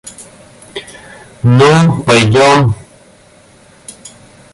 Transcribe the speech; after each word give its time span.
Ну, 1.43 2.01
пойдем. 2.07 2.73